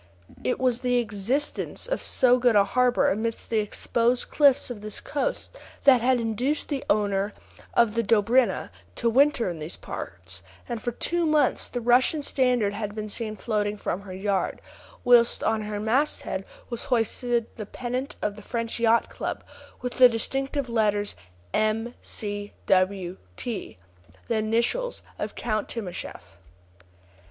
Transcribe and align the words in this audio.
It 0.43 0.59
was 0.59 0.79
the 0.79 0.97
existence 0.97 1.85
of 1.85 2.01
so 2.01 2.39
good 2.39 2.55
a 2.55 2.63
harbor 2.63 3.11
amidst 3.11 3.51
the 3.51 3.59
exposed 3.59 4.31
cliffs 4.31 4.71
of 4.71 4.81
this 4.81 4.99
coast 4.99 5.59
that 5.83 6.01
had 6.01 6.19
induced 6.19 6.69
the 6.69 6.83
owner 6.89 7.33
of 7.75 7.93
the 7.93 8.01
Dobryna 8.01 8.71
to 8.95 9.09
winter 9.11 9.47
in 9.47 9.59
these 9.59 9.75
parts, 9.77 10.41
and 10.67 10.81
for 10.81 10.91
two 10.91 11.27
months 11.27 11.67
the 11.67 11.81
Russian 11.81 12.23
standard 12.23 12.73
had 12.73 12.95
been 12.95 13.09
seen 13.09 13.35
floating 13.35 13.77
from 13.77 14.01
her 14.01 14.11
yard, 14.11 14.59
whilst 15.03 15.43
on 15.43 15.61
her 15.65 15.79
mast 15.79 16.23
head 16.23 16.45
was 16.71 16.85
hoisted 16.85 17.45
the 17.55 17.67
pennant 17.67 18.15
of 18.23 18.35
the 18.35 18.41
French 18.41 18.79
Yacht 18.79 19.07
Club, 19.07 19.43
with 19.83 19.97
the 19.99 20.09
distinctive 20.09 20.67
letters 20.67 21.15
M. 21.53 21.93
C. 22.01 22.53
W. 22.65 23.17
T., 23.37 23.77
the 24.27 24.37
initials 24.37 25.03
of 25.19 25.35
Count 25.35 25.67
Timascheff. 25.67 26.39